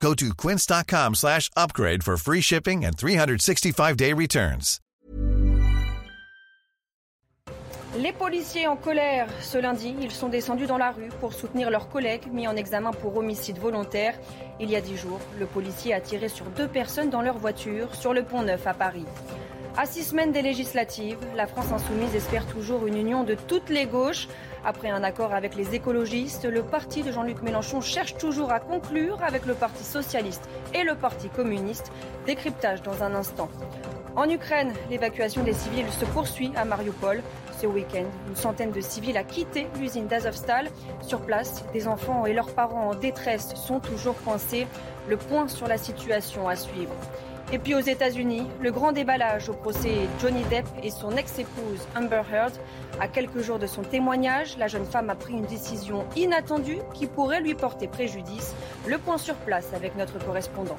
[0.00, 4.80] Go to quince.com slash upgrade for free shipping and 365-day returns.
[7.98, 9.26] Les policiers en colère.
[9.40, 12.92] Ce lundi, ils sont descendus dans la rue pour soutenir leurs collègues mis en examen
[12.92, 14.14] pour homicide volontaire.
[14.60, 17.94] Il y a dix jours, le policier a tiré sur deux personnes dans leur voiture
[17.94, 19.06] sur le pont Neuf à Paris.
[19.78, 23.84] À six semaines des législatives, la France insoumise espère toujours une union de toutes les
[23.84, 24.26] gauches.
[24.64, 29.22] Après un accord avec les écologistes, le parti de Jean-Luc Mélenchon cherche toujours à conclure
[29.22, 31.92] avec le Parti socialiste et le Parti communiste.
[32.24, 33.50] Décryptage dans un instant.
[34.16, 37.22] En Ukraine, l'évacuation des civils se poursuit à Mariupol.
[37.60, 40.70] Ce week-end, une centaine de civils a quitté l'usine d'Azovstal.
[41.02, 44.66] Sur place, des enfants et leurs parents en détresse sont toujours coincés.
[45.06, 46.94] Le point sur la situation à suivre.
[47.52, 52.22] Et puis aux États-Unis, le grand déballage au procès Johnny Depp et son ex-épouse Amber
[52.32, 52.52] Heard.
[53.00, 57.06] À quelques jours de son témoignage, la jeune femme a pris une décision inattendue qui
[57.06, 58.52] pourrait lui porter préjudice.
[58.88, 60.78] Le point sur place avec notre correspondant.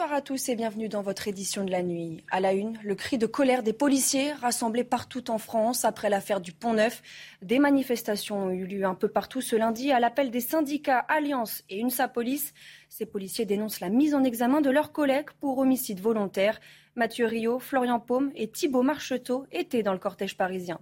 [0.00, 2.24] Bonsoir à tous et bienvenue dans votre édition de la nuit.
[2.30, 6.40] À la une, le cri de colère des policiers rassemblés partout en France après l'affaire
[6.40, 7.02] du Pont Neuf.
[7.42, 11.64] Des manifestations ont eu lieu un peu partout ce lundi à l'appel des syndicats Alliance
[11.68, 12.54] et UNSA Police.
[12.88, 16.60] Ces policiers dénoncent la mise en examen de leurs collègues pour homicide volontaire.
[16.94, 20.80] Mathieu Rio, Florian Paume et Thibault Marcheteau étaient dans le cortège parisien.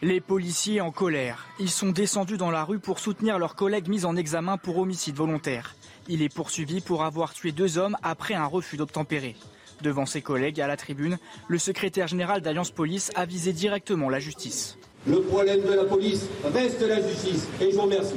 [0.00, 1.48] Les policiers en colère.
[1.58, 5.16] Ils sont descendus dans la rue pour soutenir leurs collègues mis en examen pour homicide
[5.16, 5.74] volontaire.
[6.08, 9.34] Il est poursuivi pour avoir tué deux hommes après un refus d'obtempérer.
[9.82, 11.18] Devant ses collègues à la tribune,
[11.48, 14.78] le secrétaire général d'Alliance Police a visé directement la justice.
[15.04, 18.14] Le problème de la police reste la justice et je vous remercie.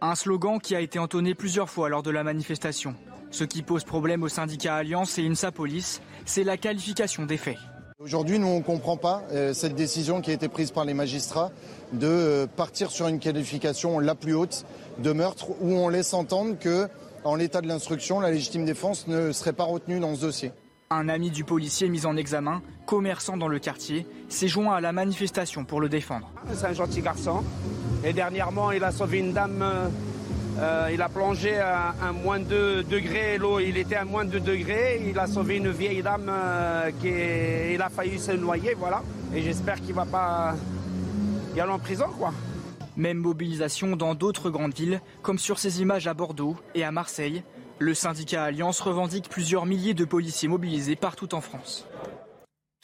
[0.00, 2.96] Un slogan qui a été entonné plusieurs fois lors de la manifestation.
[3.30, 7.58] Ce qui pose problème au syndicat Alliance et INSA Police, c'est la qualification des faits.
[8.02, 10.92] Aujourd'hui, nous, on ne comprend pas euh, cette décision qui a été prise par les
[10.92, 11.52] magistrats
[11.92, 14.64] de euh, partir sur une qualification la plus haute
[14.98, 16.88] de meurtre où on laisse entendre que,
[17.22, 20.50] en l'état de l'instruction, la légitime défense ne serait pas retenue dans ce dossier.
[20.90, 24.90] Un ami du policier mis en examen, commerçant dans le quartier, s'est joint à la
[24.90, 26.28] manifestation pour le défendre.
[26.54, 27.44] C'est un gentil garçon.
[28.04, 29.62] Et dernièrement, il a sauvé une dame.
[29.62, 29.88] euh,
[30.58, 33.38] euh, il a plongé à, moins de 2 degrés.
[33.38, 35.02] L'eau, il était à moins de 2 degrés.
[35.08, 39.02] Il a sauvé une vieille dame euh, qui a failli se noyer, voilà.
[39.34, 40.54] Et j'espère qu'il va pas
[41.56, 42.32] y aller en prison, quoi.
[42.96, 47.42] Même mobilisation dans d'autres grandes villes, comme sur ces images à Bordeaux et à Marseille.
[47.78, 51.86] Le syndicat Alliance revendique plusieurs milliers de policiers mobilisés partout en France.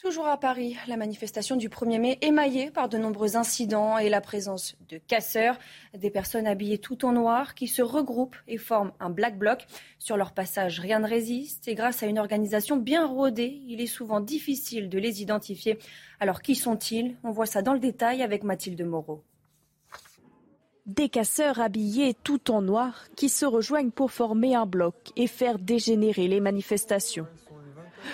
[0.01, 4.21] Toujours à Paris, la manifestation du 1er mai émaillée par de nombreux incidents et la
[4.21, 5.59] présence de casseurs,
[5.93, 9.65] des personnes habillées tout en noir qui se regroupent et forment un black bloc.
[9.99, 13.87] Sur leur passage, rien ne résiste et grâce à une organisation bien rodée, il est
[13.87, 15.77] souvent difficile de les identifier.
[16.21, 17.17] Alors qui sont-ils?
[17.25, 19.21] On voit ça dans le détail avec Mathilde Moreau.
[20.85, 25.59] Des casseurs habillés tout en noir qui se rejoignent pour former un bloc et faire
[25.59, 27.27] dégénérer les manifestations.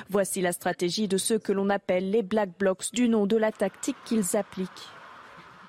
[0.10, 3.52] Voici la stratégie de ceux que l'on appelle les Black Blocs du nom de la
[3.52, 4.70] tactique qu'ils appliquent.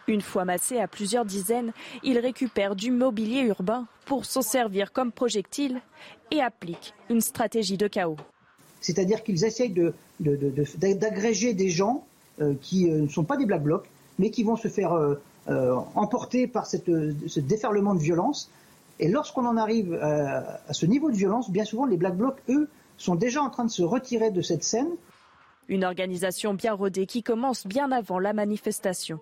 [0.08, 1.72] Une fois massés à plusieurs dizaines,
[2.04, 5.80] ils récupèrent du mobilier urbain pour s'en servir comme projectile
[6.30, 8.16] et appliquent une stratégie de chaos.
[8.80, 9.74] C'est-à-dire qu'ils essayent
[10.20, 12.06] d'agréger des gens
[12.40, 13.88] euh, qui euh, ne sont pas des black blocs,
[14.18, 15.14] mais qui vont se faire euh,
[15.48, 18.50] euh, emporter par euh, ce déferlement de violence.
[18.98, 22.66] Et lorsqu'on en arrive à ce niveau de violence, bien souvent, les black blocs, eux,
[22.96, 24.90] sont déjà en train de se retirer de cette scène.
[25.68, 29.18] Une organisation bien rodée qui commence bien avant la manifestation.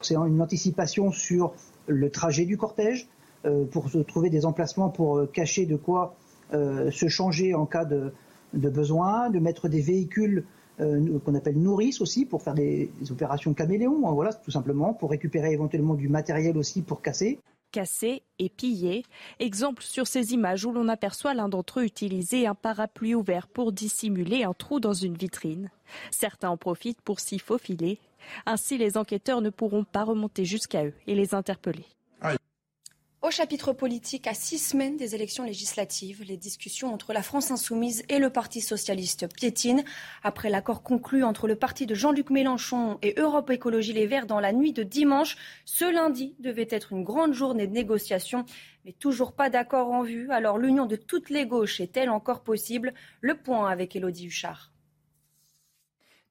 [0.00, 1.54] C'est une anticipation sur
[1.86, 3.08] le trajet du cortège,
[3.44, 6.14] euh, pour se trouver des emplacements pour euh, cacher de quoi
[6.52, 8.12] euh, se changer en cas de,
[8.52, 10.44] de besoin, de mettre des véhicules
[10.80, 14.94] euh, qu'on appelle nourrices aussi pour faire des, des opérations caméléons, hein, voilà, tout simplement,
[14.94, 17.38] pour récupérer éventuellement du matériel aussi pour casser.
[17.70, 19.04] Cassés et pillés.
[19.38, 23.72] Exemple sur ces images où l'on aperçoit l'un d'entre eux utiliser un parapluie ouvert pour
[23.72, 25.70] dissimuler un trou dans une vitrine.
[26.10, 27.98] Certains en profitent pour s'y faufiler.
[28.46, 31.86] Ainsi, les enquêteurs ne pourront pas remonter jusqu'à eux et les interpeller.
[33.22, 38.02] Au chapitre politique, à six semaines des élections législatives, les discussions entre la France insoumise
[38.08, 39.84] et le Parti socialiste piétinent.
[40.22, 44.40] Après l'accord conclu entre le parti de Jean-Luc Mélenchon et Europe Écologie Les Verts dans
[44.40, 45.36] la nuit de dimanche,
[45.66, 48.46] ce lundi devait être une grande journée de négociation,
[48.86, 50.30] mais toujours pas d'accord en vue.
[50.30, 52.94] Alors l'union de toutes les gauches est-elle encore possible?
[53.20, 54.69] Le point avec Élodie Huchard.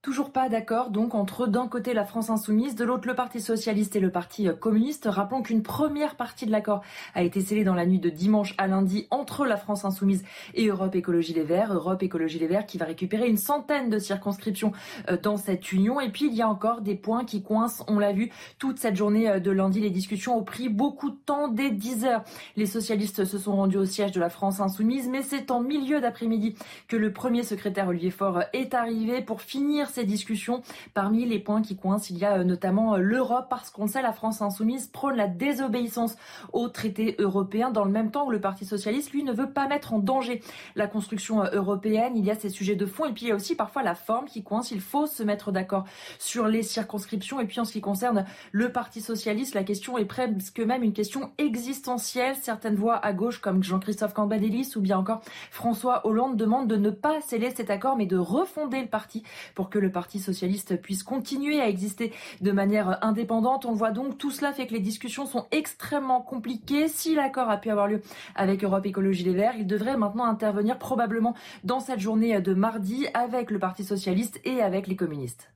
[0.02, 3.98] Toujours pas d'accord donc entre d'un côté la France insoumise, de l'autre le Parti socialiste
[3.98, 5.10] et le Parti euh, communiste.
[5.12, 6.84] Rappelons qu'une première partie de l'accord
[7.16, 10.24] a été scellée dans la nuit de dimanche à lundi entre la France insoumise
[10.54, 11.74] et Europe Écologie Les Verts.
[11.74, 14.72] Europe Écologie Les Verts qui va récupérer une centaine de circonscriptions
[15.10, 16.00] euh, dans cette union.
[16.00, 18.96] Et puis il y a encore des points qui coincent, on l'a vu toute cette
[18.96, 19.82] journée euh, de lundi.
[19.82, 22.24] Les discussions ont pris beaucoup de temps, dès 10 heures.
[22.56, 26.00] Les socialistes se sont rendus au siège de la France insoumise, mais c'est en milieu
[26.00, 26.56] d'après-midi
[26.88, 30.62] que le premier secrétaire Olivier Faure est arrivé pour finir ces discussions.
[30.94, 34.02] Parmi les points qui coincent, il y a euh, notamment euh, l'Europe, parce qu'on sait
[34.02, 36.16] la France insoumise prône la désobéissance
[36.54, 39.68] aux traités européens, dans le même temps où le Parti socialiste, lui, ne veut pas
[39.68, 40.42] mettre en danger
[40.76, 42.14] la construction euh, européenne.
[42.16, 43.96] Il y a ces sujets de fond, et puis il y a aussi parfois la
[43.96, 44.72] forme qui coince.
[44.72, 45.86] Il faut se mettre d'accord
[46.18, 47.40] sur les circonscriptions.
[47.40, 50.94] Et puis en ce qui concerne le Parti socialiste, la question est presque même une
[50.94, 52.36] question existentielle.
[52.42, 55.22] Certaines voix à gauche, comme Jean-Christophe Cambadélis ou bien encore
[55.52, 59.24] François Hollande, demandent de ne pas sceller cet accord, mais de refonder le parti
[59.56, 63.66] pour que le Parti socialiste puisse continuer à exister de manière indépendante.
[63.66, 66.88] On voit donc, tout cela fait que les discussions sont extrêmement compliquées.
[66.88, 68.02] Si l'accord a pu avoir lieu
[68.36, 73.08] avec Europe Écologie Les Verts, il devrait maintenant intervenir probablement dans cette journée de mardi
[73.14, 75.50] avec le Parti socialiste et avec les communistes.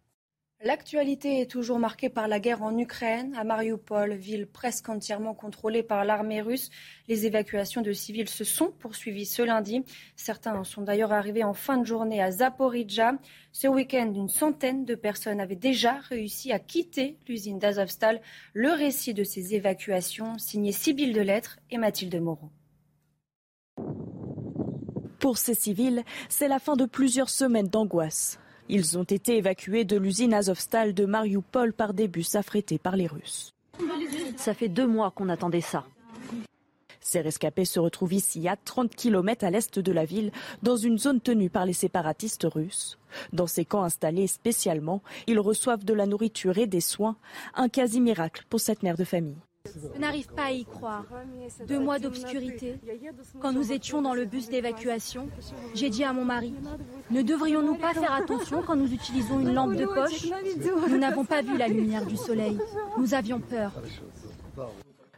[0.66, 3.36] L'actualité est toujours marquée par la guerre en Ukraine.
[3.36, 6.70] À Mariupol, ville presque entièrement contrôlée par l'armée russe,
[7.10, 9.84] les évacuations de civils se sont poursuivies ce lundi.
[10.16, 13.18] Certains sont d'ailleurs arrivés en fin de journée à Zaporizhia.
[13.52, 18.22] Ce week-end, une centaine de personnes avaient déjà réussi à quitter l'usine d'Azovstal.
[18.54, 22.52] Le récit de ces évacuations, signé Sibylle de Lettres et Mathilde Moreau.
[25.20, 28.40] Pour ces civils, c'est la fin de plusieurs semaines d'angoisse.
[28.70, 33.08] Ils ont été évacués de l'usine Azovstal de Mariupol par des bus affrétés par les
[33.08, 33.54] Russes.
[34.38, 35.86] Ça fait deux mois qu'on attendait ça.
[37.02, 40.32] Ces rescapés se retrouvent ici, à 30 km à l'est de la ville,
[40.64, 42.98] dans une zone tenue par les séparatistes russes.
[43.34, 47.18] Dans ces camps installés spécialement, ils reçoivent de la nourriture et des soins,
[47.56, 49.38] un quasi miracle pour cette mère de famille.
[49.66, 51.06] Je n'arrive pas à y croire.
[51.68, 52.76] Deux mois d'obscurité.
[53.40, 55.30] Quand nous étions dans le bus d'évacuation,
[55.74, 56.54] j'ai dit à mon mari,
[57.12, 60.28] ne devrions-nous pas faire attention quand nous utilisons une lampe de poche?
[60.90, 62.58] Nous n'avons pas vu la lumière du soleil.
[62.98, 63.72] Nous avions peur.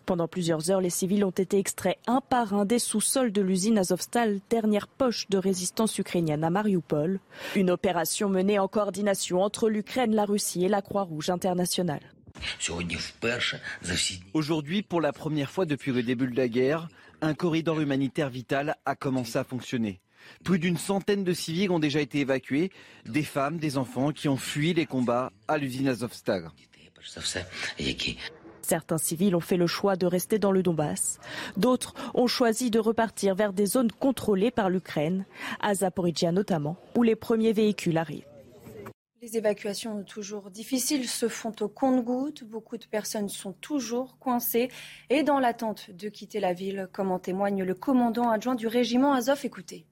[0.06, 3.80] Pendant plusieurs heures, les civils ont été extraits un par un des sous-sols de l'usine
[3.80, 7.20] Azovstal, dernière poche de résistance ukrainienne à Mariupol.
[7.56, 12.15] Une opération menée en coordination entre l'Ukraine, la Russie et la Croix-Rouge internationale.
[14.34, 16.88] Aujourd'hui, pour la première fois depuis le début de la guerre,
[17.22, 20.02] un corridor humanitaire vital a commencé à fonctionner.
[20.44, 22.72] Plus d'une centaine de civils ont déjà été évacués,
[23.06, 26.50] des femmes, des enfants qui ont fui les combats à l'usine Azovstal.
[28.62, 31.20] Certains civils ont fait le choix de rester dans le Donbass.
[31.56, 35.26] D'autres ont choisi de repartir vers des zones contrôlées par l'Ukraine,
[35.62, 38.26] à Zaporizhia notamment, où les premiers véhicules arrivent.
[39.22, 42.44] Les évacuations toujours difficiles se font au compte-gouttes.
[42.44, 44.70] Beaucoup de personnes sont toujours coincées
[45.10, 49.14] et dans l'attente de quitter la ville, comme en témoigne le commandant adjoint du régiment
[49.14, 49.40] Azov.
[49.44, 49.88] Écoutez.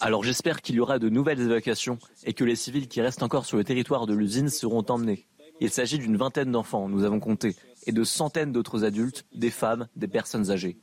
[0.00, 3.44] Alors j'espère qu'il y aura de nouvelles évacuations et que les civils qui restent encore
[3.44, 5.26] sur le territoire de l'usine seront emmenés.
[5.60, 7.54] Il s'agit d'une vingtaine d'enfants, nous avons compté,
[7.86, 10.78] et de centaines d'autres adultes, des femmes, des personnes âgées.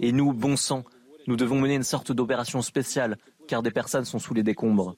[0.00, 0.84] Et nous, bon sang,
[1.26, 4.96] nous devons mener une sorte d'opération spéciale, car des personnes sont sous les décombres.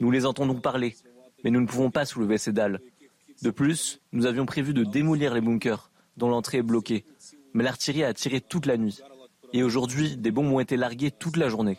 [0.00, 0.94] Nous les entendons parler,
[1.44, 2.80] mais nous ne pouvons pas soulever ces dalles.
[3.42, 7.04] De plus, nous avions prévu de démolir les bunkers, dont l'entrée est bloquée.
[7.52, 9.00] Mais l'artillerie a tiré toute la nuit.
[9.52, 11.78] Et aujourd'hui, des bombes ont été larguées toute la journée.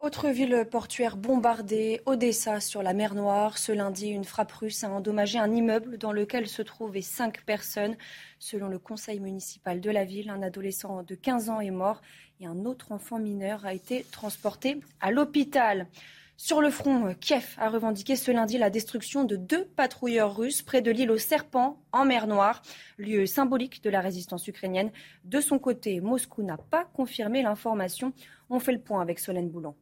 [0.00, 3.56] Autre ville portuaire bombardée, Odessa sur la mer Noire.
[3.56, 7.96] Ce lundi, une frappe russe a endommagé un immeuble dans lequel se trouvaient cinq personnes.
[8.38, 12.02] Selon le conseil municipal de la ville, un adolescent de 15 ans est mort
[12.38, 15.88] et un autre enfant mineur a été transporté à l'hôpital.
[16.36, 20.82] Sur le front, Kiev a revendiqué ce lundi la destruction de deux patrouilleurs russes près
[20.82, 22.60] de l'île aux Serpents, en mer Noire,
[22.98, 24.90] lieu symbolique de la résistance ukrainienne.
[25.24, 28.12] De son côté, Moscou n'a pas confirmé l'information.
[28.50, 29.76] On fait le point avec Solène Boulan.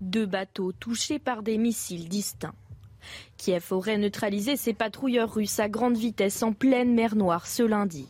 [0.00, 2.54] Deux bateaux touchés par des missiles distincts.
[3.36, 8.08] Kiev aurait neutralisé ses patrouilleurs russes à grande vitesse en pleine mer Noire ce lundi.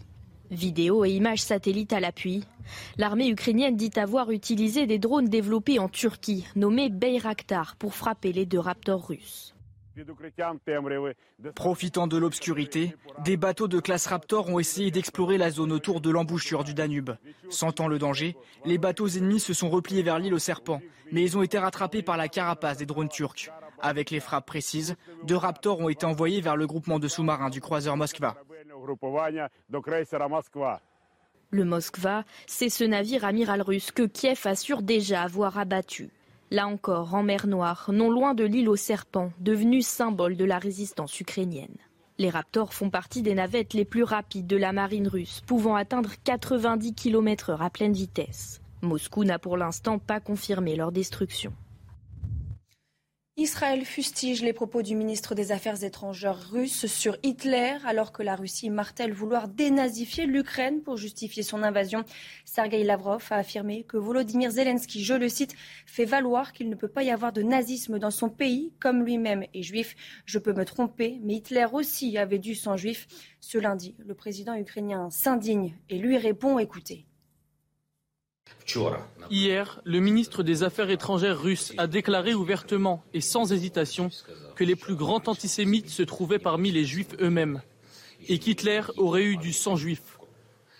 [0.54, 2.44] Vidéos et images satellites à l'appui.
[2.96, 8.46] L'armée ukrainienne dit avoir utilisé des drones développés en Turquie, nommés Bayraktar, pour frapper les
[8.46, 9.54] deux raptors russes.
[11.54, 16.10] Profitant de l'obscurité, des bateaux de classe Raptor ont essayé d'explorer la zone autour de
[16.10, 17.12] l'embouchure du Danube.
[17.48, 20.82] Sentant le danger, les bateaux ennemis se sont repliés vers l'île aux serpents,
[21.12, 23.50] mais ils ont été rattrapés par la carapace des drones turcs.
[23.80, 27.60] Avec les frappes précises, deux Raptors ont été envoyés vers le groupement de sous-marins du
[27.60, 28.36] croiseur Moskva.
[31.50, 36.10] Le Moskva, c'est ce navire amiral russe que Kiev assure déjà avoir abattu.
[36.50, 40.58] Là encore, en mer Noire, non loin de l'île aux serpents, devenue symbole de la
[40.58, 41.76] résistance ukrainienne.
[42.18, 46.10] Les Raptors font partie des navettes les plus rapides de la marine russe, pouvant atteindre
[46.22, 48.60] 90 km/h à pleine vitesse.
[48.82, 51.52] Moscou n'a pour l'instant pas confirmé leur destruction.
[53.36, 58.36] Israël fustige les propos du ministre des Affaires étrangères russe sur Hitler, alors que la
[58.36, 62.04] Russie martèle vouloir dénazifier l'Ukraine pour justifier son invasion.
[62.44, 66.86] Sergei Lavrov a affirmé que Volodymyr Zelensky, je le cite, fait valoir qu'il ne peut
[66.86, 69.96] pas y avoir de nazisme dans son pays, comme lui-même est juif.
[70.26, 73.08] Je peux me tromper, mais Hitler aussi avait du sang juif.
[73.40, 77.04] Ce lundi, le président ukrainien s'indigne et lui répond écoutez.
[79.30, 84.10] Hier, le ministre des Affaires étrangères russe a déclaré ouvertement et sans hésitation
[84.56, 87.62] que les plus grands antisémites se trouvaient parmi les juifs eux-mêmes
[88.28, 90.18] et qu'Hitler aurait eu du sang juif.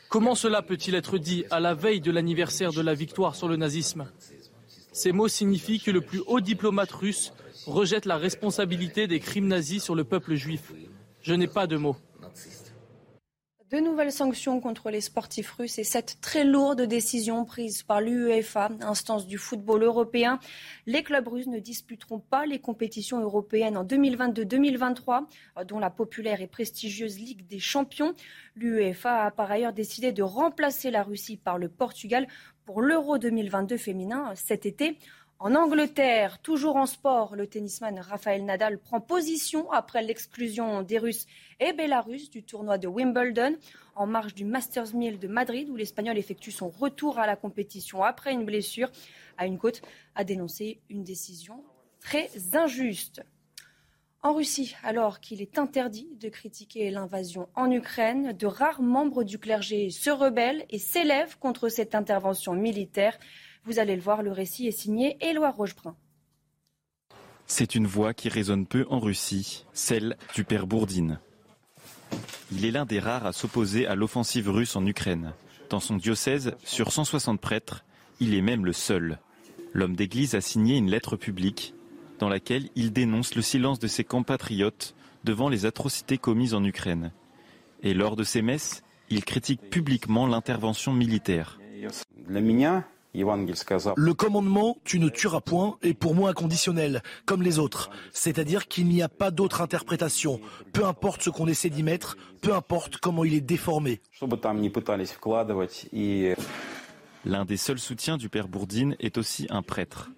[0.08, 3.56] Comment cela peut-il être dit à la veille de l'anniversaire de la victoire sur le
[3.56, 4.06] nazisme?
[4.92, 7.32] Ces mots signifient que le plus haut diplomate russe
[7.66, 10.72] rejette la responsabilité des crimes nazis sur le peuple juif.
[11.22, 11.96] Je n'ai pas de mots.
[13.74, 18.68] De nouvelles sanctions contre les sportifs russes et cette très lourde décision prise par l'UEFA,
[18.82, 20.38] instance du football européen.
[20.86, 25.24] Les clubs russes ne disputeront pas les compétitions européennes en 2022-2023,
[25.66, 28.14] dont la populaire et prestigieuse Ligue des champions.
[28.54, 32.28] L'UEFA a par ailleurs décidé de remplacer la Russie par le Portugal
[32.66, 34.98] pour l'Euro 2022 féminin cet été.
[35.44, 41.26] En Angleterre, toujours en sport, le tennisman Rafael Nadal prend position après l'exclusion des Russes
[41.60, 43.58] et Bélarus du tournoi de Wimbledon
[43.94, 48.02] en marge du Masters 1000 de Madrid où l'Espagnol effectue son retour à la compétition
[48.02, 48.90] après une blessure
[49.36, 49.82] à une côte,
[50.14, 51.62] a dénoncé une décision
[52.00, 53.22] très injuste.
[54.22, 59.38] En Russie, alors qu'il est interdit de critiquer l'invasion en Ukraine, de rares membres du
[59.38, 63.18] clergé se rebellent et s'élèvent contre cette intervention militaire.
[63.66, 65.96] Vous allez le voir, le récit est signé Éloi Rochebrun.
[67.46, 71.18] C'est une voix qui résonne peu en Russie, celle du père Bourdine.
[72.52, 75.32] Il est l'un des rares à s'opposer à l'offensive russe en Ukraine.
[75.70, 77.84] Dans son diocèse, sur 160 prêtres,
[78.20, 79.18] il est même le seul.
[79.72, 81.74] L'homme d'église a signé une lettre publique
[82.18, 84.94] dans laquelle il dénonce le silence de ses compatriotes
[85.24, 87.12] devant les atrocités commises en Ukraine.
[87.82, 91.58] Et lors de ses messes, il critique publiquement l'intervention militaire.
[93.14, 97.90] Le commandement tu ne tueras point est pour moi inconditionnel, comme les autres.
[98.12, 100.40] C'est-à-dire qu'il n'y a pas d'autre interprétation.
[100.72, 104.00] Peu importe ce qu'on essaie d'y mettre, peu importe comment il est déformé.
[107.24, 110.10] L'un des seuls soutiens du père Bourdine est aussi un prêtre.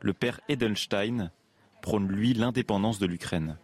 [0.00, 1.30] Le père Edelstein
[1.80, 3.56] prône lui l'indépendance de l'Ukraine.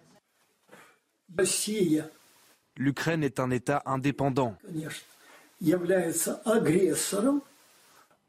[2.77, 4.57] L'Ukraine est un État indépendant.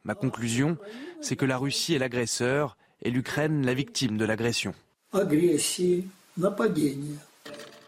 [0.03, 0.77] Ma conclusion,
[1.22, 4.74] c'est que la Russie est l'agresseur et l'Ukraine la victime de l'agression.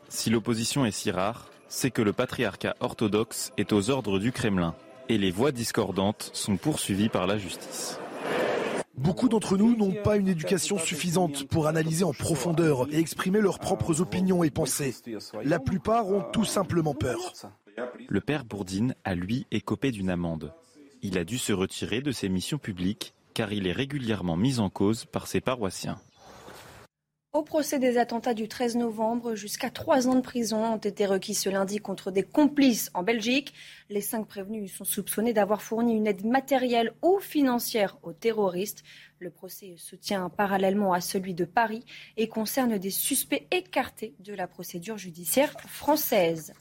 [0.10, 4.76] Si l'opposition est si rare, c'est que le patriarcat orthodoxe est aux ordres du Kremlin
[5.10, 7.98] et les voix discordantes sont poursuivies par la justice.
[8.96, 13.58] Beaucoup d'entre nous n'ont pas une éducation suffisante pour analyser en profondeur et exprimer leurs
[13.58, 14.94] propres opinions et pensées.
[15.44, 17.34] La plupart ont tout simplement peur.
[18.08, 20.54] Le père Bourdine a lui écopé d'une amende.
[21.06, 24.70] Il a dû se retirer de ses missions publiques car il est régulièrement mis en
[24.70, 26.00] cause par ses paroissiens.
[27.34, 31.34] Au procès des attentats du 13 novembre, jusqu'à trois ans de prison ont été requis
[31.34, 33.54] ce lundi contre des complices en Belgique.
[33.90, 38.84] Les cinq prévenus sont soupçonnés d'avoir fourni une aide matérielle ou financière aux terroristes.
[39.18, 41.84] Le procès se tient parallèlement à celui de Paris
[42.18, 46.54] et concerne des suspects écartés de la procédure judiciaire française.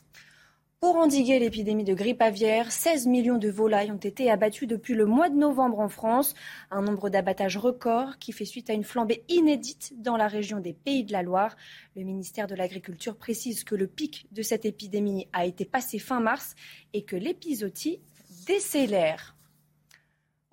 [0.83, 5.07] Pour endiguer l'épidémie de grippe aviaire, 16 millions de volailles ont été abattues depuis le
[5.07, 6.35] mois de novembre en France,
[6.73, 10.73] un nombre d'abattages record qui fait suite à une flambée inédite dans la région des
[10.73, 11.55] Pays de la Loire.
[11.95, 16.19] Le ministère de l'Agriculture précise que le pic de cette épidémie a été passé fin
[16.19, 16.57] mars
[16.95, 18.01] et que l'épisodie
[18.49, 19.37] décélère.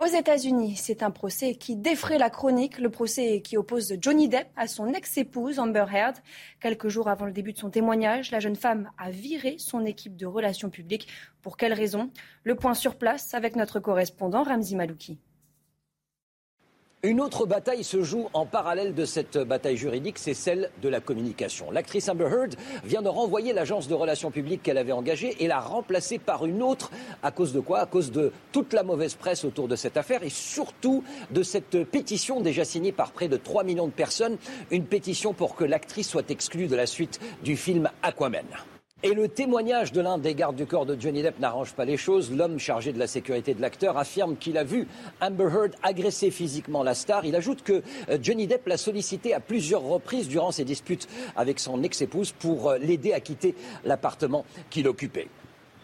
[0.01, 4.47] Aux États-Unis, c'est un procès qui défraie la chronique, le procès qui oppose Johnny Depp
[4.55, 6.15] à son ex-épouse Amber Heard.
[6.61, 10.15] Quelques jours avant le début de son témoignage, la jeune femme a viré son équipe
[10.15, 11.09] de relations publiques.
[11.41, 12.11] Pour quelles raisons
[12.45, 15.19] Le point sur place avec notre correspondant Ramzi Malouki.
[17.01, 20.99] Une autre bataille se joue en parallèle de cette bataille juridique, c'est celle de la
[20.99, 21.71] communication.
[21.71, 25.61] L'actrice Amber Heard vient de renvoyer l'agence de relations publiques qu'elle avait engagée et l'a
[25.61, 26.91] remplacée par une autre.
[27.23, 27.79] À cause de quoi?
[27.79, 31.01] À cause de toute la mauvaise presse autour de cette affaire et surtout
[31.31, 34.37] de cette pétition déjà signée par près de 3 millions de personnes.
[34.69, 38.43] Une pétition pour que l'actrice soit exclue de la suite du film Aquaman.
[39.01, 41.95] Et le témoignage de l'un des gardes du corps de Johnny Depp n'arrange pas les
[41.95, 42.33] choses.
[42.33, 44.89] L'homme chargé de la sécurité de l'acteur affirme qu'il a vu
[45.21, 47.23] Amber Heard agresser physiquement la star.
[47.23, 51.61] Il ajoute que euh, Johnny Depp l'a sollicité à plusieurs reprises durant ses disputes avec
[51.61, 55.29] son ex-épouse pour euh, l'aider à quitter l'appartement qu'il occupait.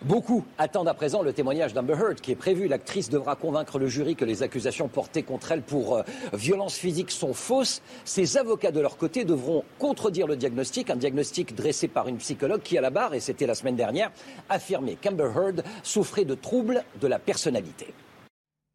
[0.05, 2.67] Beaucoup attendent à présent le témoignage d'Amber Heard qui est prévu.
[2.67, 7.09] L'actrice devra convaincre le jury que les accusations portées contre elle pour euh, violence physique
[7.09, 7.81] sont fausses.
[8.03, 12.61] Ses avocats de leur côté devront contredire le diagnostic, un diagnostic dressé par une psychologue
[12.61, 14.11] qui à la barre, et c'était la semaine dernière,
[14.47, 17.91] affirmait qu'Amber Heard souffrait de troubles de la personnalité.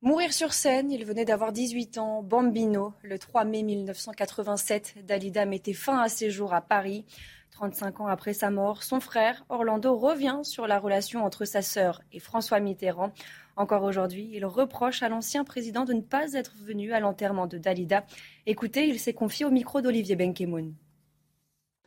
[0.02, 2.22] Mourir sur scène, il venait d'avoir 18 ans.
[2.24, 7.04] Bambino, le 3 mai 1987, Dalida mettait fin à ses jours à Paris.
[7.50, 12.00] 35 ans après sa mort, son frère, Orlando, revient sur la relation entre sa sœur
[12.12, 13.12] et François Mitterrand.
[13.56, 17.58] Encore aujourd'hui, il reproche à l'ancien président de ne pas être venu à l'enterrement de
[17.58, 18.04] Dalida.
[18.46, 20.74] Écoutez, il s'est confié au micro d'Olivier Benkemoun.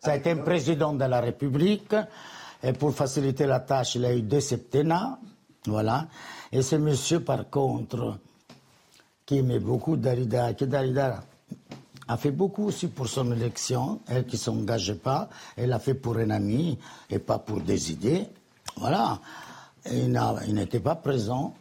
[0.04, 1.96] Ça a été un président de la République.
[2.62, 5.18] Et pour faciliter la tâche, il a eu deux septennats.
[5.66, 6.08] Voilà.
[6.52, 8.20] Et ce monsieur, par contre,
[9.26, 11.24] qui aimait beaucoup Dalida, que Dalida
[12.08, 15.94] a fait beaucoup aussi pour son élection, elle qui ne s'engageait pas, elle a fait
[15.94, 16.78] pour un ami
[17.10, 18.28] et pas pour des idées.
[18.78, 19.20] Voilà.
[19.92, 20.12] il
[20.54, 21.54] n'était pas présent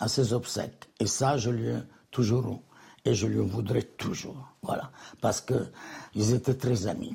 [0.00, 0.88] à ses obsèques.
[1.00, 1.78] Et ça, je lui ai
[2.10, 2.60] toujours,
[3.04, 4.48] et je lui en voudrais toujours.
[4.62, 4.90] Voilà.
[5.20, 7.14] Parce qu'ils étaient très amis.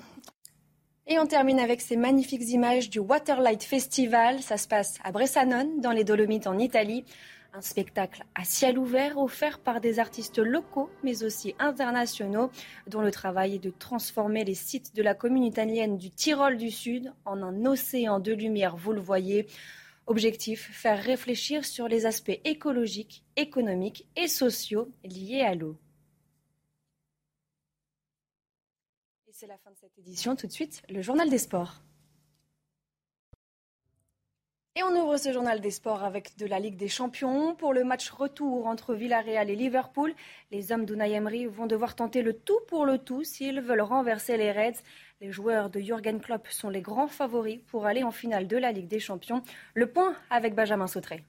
[1.07, 4.43] Et on termine avec ces magnifiques images du Waterlight Festival.
[4.43, 7.03] Ça se passe à Bressanone, dans les Dolomites en Italie.
[7.51, 12.51] Un spectacle à ciel ouvert offert par des artistes locaux mais aussi internationaux
[12.85, 16.69] dont le travail est de transformer les sites de la commune italienne du Tyrol du
[16.69, 19.47] Sud en un océan de lumière, vous le voyez.
[20.05, 25.75] Objectif, faire réfléchir sur les aspects écologiques, économiques et sociaux liés à l'eau.
[29.27, 30.35] Et c'est la fin de cette édition.
[30.35, 31.81] Tout de suite, le journal des sports.
[34.79, 37.53] Et on ouvre ce journal des sports avec de la Ligue des Champions.
[37.53, 40.13] Pour le match retour entre Villarreal et Liverpool,
[40.51, 44.37] les hommes d'Unai Emery vont devoir tenter le tout pour le tout s'ils veulent renverser
[44.37, 44.79] les Reds.
[45.19, 48.71] Les joueurs de Jürgen Klopp sont les grands favoris pour aller en finale de la
[48.71, 49.43] Ligue des Champions.
[49.73, 51.25] Le point avec Benjamin Sautré.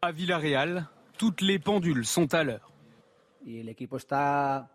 [0.00, 0.86] À Villarreal,
[1.18, 2.72] toutes les pendules sont à l'heure.
[3.46, 4.70] Et l'équipe está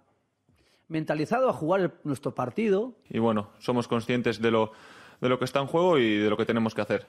[0.88, 2.93] mentalizado a jugar nuestro partido.
[3.10, 4.72] Y bueno, somos conscientes de lo
[5.21, 7.05] de lo que está en juego y de lo que tenemos que hacer.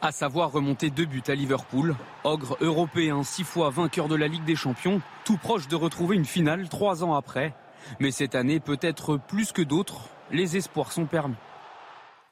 [0.00, 4.44] À savoir remonter deux buts à Liverpool, ogre européen six fois vainqueur de la Ligue
[4.44, 7.52] des Champions, tout proche de retrouver une finale trois ans après.
[7.98, 11.34] Mais cette année, peut-être plus que d'autres, les espoirs sont permis.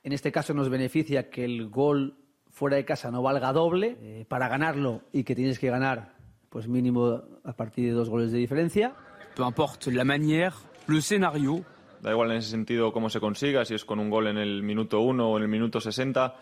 [0.04, 2.14] En este caso nos beneficia que el gol
[2.50, 6.14] fuera de casa no valga doble eh, para ganarlo y que tienes que ganar
[6.48, 8.94] pues mínimo a partir de dos goles de diferencia.
[9.34, 10.54] Peu importe la manière,
[10.86, 11.64] le scénario,
[12.06, 14.62] Da igual en ese sentido cómo se consiga, si es con un gol en el
[14.62, 16.36] minuto 1 o en el minuto 60.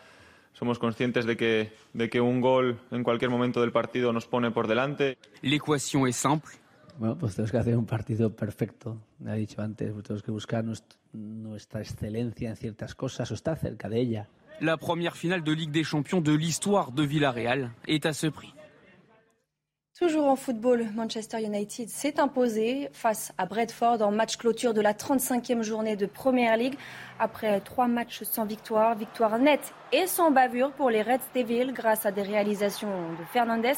[0.53, 4.51] Somos conscientes de que, de que un gol en cualquier momento del partido nos pone
[4.51, 5.17] por delante.
[5.41, 6.51] L'équation es simple.
[6.99, 8.99] Bueno, pues tenemos que hacer un partido perfecto.
[9.21, 10.67] Me ha dicho antes, tenemos que buscar
[11.15, 14.29] nuestra excelencia en ciertas cosas o estar cerca de ella.
[14.61, 18.53] La première finale de Ligue des Champions de l'histoire de Villarreal est à ce prix.
[19.97, 24.93] Toujours en football, Manchester United s'est imposé face à Bradford en match clôture de la
[24.93, 26.77] 35e journée de Premier League.
[27.21, 32.07] Après trois matchs sans victoire, victoire nette et sans bavure pour les Reds Devils grâce
[32.07, 33.75] à des réalisations de Fernandez,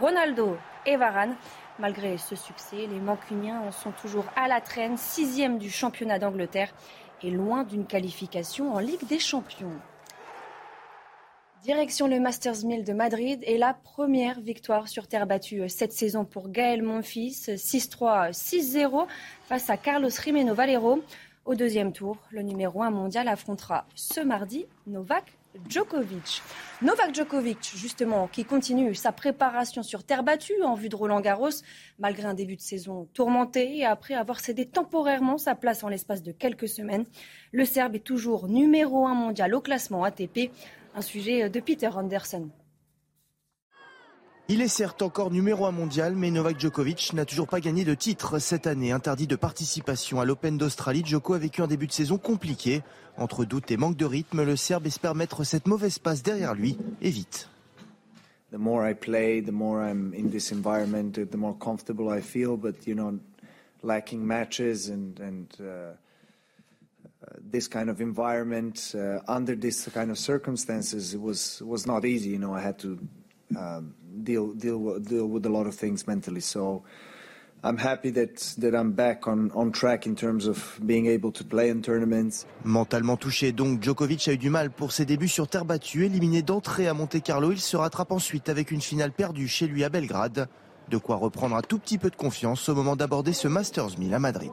[0.00, 1.36] Ronaldo et Varane.
[1.78, 6.74] Malgré ce succès, les Mancuniens en sont toujours à la traîne, sixième du championnat d'Angleterre
[7.22, 9.78] et loin d'une qualification en Ligue des Champions.
[11.62, 16.24] Direction le Masters 1000 de Madrid et la première victoire sur terre battue cette saison
[16.24, 19.06] pour Gaël Monfils, 6-3, 6-0
[19.46, 21.04] face à Carlos Rimeno Valero.
[21.44, 26.42] Au deuxième tour, le numéro 1 mondial affrontera ce mardi Novak Djokovic.
[26.80, 31.50] Novak Djokovic, justement, qui continue sa préparation sur terre battue en vue de Roland Garros,
[32.00, 36.24] malgré un début de saison tourmenté et après avoir cédé temporairement sa place en l'espace
[36.24, 37.04] de quelques semaines.
[37.52, 40.50] Le Serbe est toujours numéro 1 mondial au classement ATP
[40.94, 42.48] un sujet de Peter Anderson.
[44.48, 47.94] Il est certes encore numéro 1 mondial, mais Novak Djokovic n'a toujours pas gagné de
[47.94, 48.92] titre cette année.
[48.92, 52.82] Interdit de participation à l'Open d'Australie, Djoko a vécu un début de saison compliqué.
[53.16, 56.76] Entre doute et manque de rythme, le Serbe espère mettre cette mauvaise passe derrière lui
[57.00, 57.48] et vite.
[58.50, 62.58] The more I play, the more I'm in this environment, the more comfortable I feel.
[62.58, 63.18] But you know,
[63.82, 65.94] lacking matches and and uh,
[67.40, 72.30] this kind of environment uh, under this kind of circumstances, it was was not easy.
[72.30, 72.98] You know, I had to
[73.56, 76.40] um, deal deal deal with a lot of things mentally.
[76.40, 76.82] So
[77.64, 81.44] I'm happy that that I'm back on on track in terms of being able to
[81.44, 82.46] play in tournaments.
[82.64, 86.04] Mentalement touché, donc Djokovic a eu du mal pour ses débuts sur terre battue.
[86.06, 89.84] Éliminé d'entrée à Monte Carlo, il se rattrape ensuite avec une finale perdue chez lui
[89.84, 90.48] à Belgrade.
[90.90, 94.12] De quoi reprendre un tout petit peu de confiance au moment d'aborder ce Masters 1000
[94.12, 94.52] à Madrid.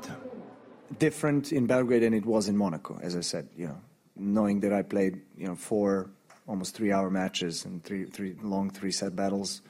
[0.97, 3.47] Different in Belgrade than it was in Monaco, as I said.
[3.55, 3.77] You know,
[4.17, 6.09] knowing that I played, you know, four
[6.47, 9.61] almost three-hour matches and three three long three-set battles,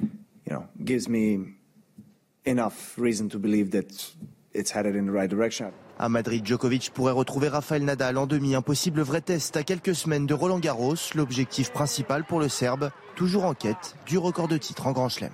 [0.00, 1.56] you know, gives me
[2.44, 4.14] enough reason to believe that
[4.52, 5.72] it's headed in the right direction.
[5.98, 9.94] À Madrid, Djokovic pourrait retrouver Rafael Nadal en demi, un possible vrai test à quelques
[9.94, 14.56] semaines de Roland Garros, l'objectif principal pour le Serbe, toujours en quête du record de
[14.56, 15.32] titre en Grand Chelem.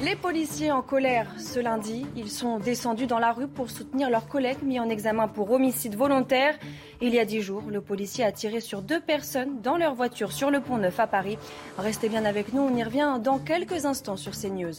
[0.00, 4.28] Les policiers en colère ce lundi, ils sont descendus dans la rue pour soutenir leurs
[4.28, 6.56] collègues mis en examen pour homicide volontaire.
[7.00, 10.30] Il y a dix jours, le policier a tiré sur deux personnes dans leur voiture
[10.30, 11.36] sur le pont Neuf à Paris.
[11.78, 14.74] Restez bien avec nous, on y revient dans quelques instants sur CNews.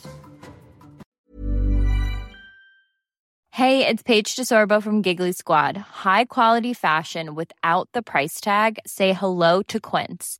[3.52, 5.76] Hey, it's Paige DeSorbo from Giggly Squad.
[6.06, 8.80] High quality fashion without the price tag.
[8.86, 10.40] Say hello to Quince.